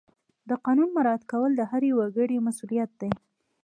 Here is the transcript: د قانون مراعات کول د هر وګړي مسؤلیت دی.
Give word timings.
د 0.49 0.51
قانون 0.65 0.89
مراعات 0.97 1.23
کول 1.31 1.51
د 1.55 1.61
هر 1.71 1.83
وګړي 1.99 2.37
مسؤلیت 2.47 2.91
دی. 3.01 3.11